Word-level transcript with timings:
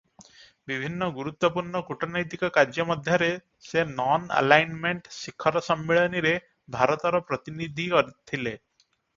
ବିଭିନ୍ନ 0.69 1.07
ଗୁରୁତ୍ୱପୂର୍ଣ୍ଣ 1.17 1.81
କୂଟନୈତିକ 1.89 2.49
କାର୍ଯ୍ୟ 2.55 2.85
ମଧ୍ୟରେ 2.91 3.27
ସେ 3.67 3.83
ନନ-ଆଲାଇନମେଣ୍ଟ 3.91 5.15
ଶିଖର 5.19 5.63
ସମ୍ମିଳନୀରେ 5.69 6.35
ଭାରତର 6.79 7.25
ପ୍ରତିନିଧି 7.31 7.89
ଥିଲେ। 8.01 8.59